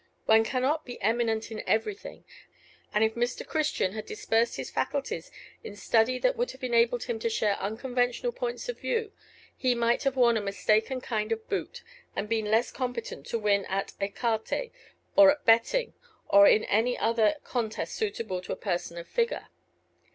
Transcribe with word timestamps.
One 0.25 0.43
cannot 0.43 0.83
be 0.83 0.99
eminent 0.99 1.51
in 1.51 1.61
everything; 1.67 2.25
and 2.91 3.03
if 3.03 3.13
Mr. 3.13 3.45
Christian 3.45 3.93
had 3.93 4.07
dispersed 4.07 4.55
his 4.55 4.71
faculties 4.71 5.29
in 5.63 5.75
study 5.75 6.17
that 6.17 6.35
would 6.35 6.49
have 6.53 6.63
enabled 6.63 7.03
him 7.03 7.19
to 7.19 7.29
share 7.29 7.55
unconventional 7.57 8.31
points 8.31 8.67
of 8.67 8.79
view, 8.79 9.11
he 9.55 9.75
might 9.75 10.01
have 10.01 10.15
worn 10.15 10.37
a 10.37 10.41
mistaken 10.41 11.01
kind 11.01 11.31
of 11.31 11.47
boot, 11.47 11.83
and 12.15 12.27
been 12.27 12.45
less 12.49 12.71
competent 12.71 13.27
to 13.27 13.37
win 13.37 13.63
at 13.65 13.93
écarté, 14.01 14.71
or 15.15 15.29
at 15.29 15.45
betting, 15.45 15.93
or 16.27 16.47
in 16.47 16.63
any 16.63 16.97
other 16.97 17.35
contest 17.43 17.93
suitable 17.93 18.41
to 18.41 18.51
a 18.51 18.55
person 18.55 18.97
of 18.97 19.07
figure. 19.07 19.49